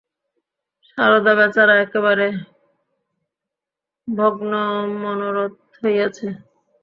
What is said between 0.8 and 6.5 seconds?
সারদা বেচারা একেবারে ভগ্নমনোরথ হইয়াছে।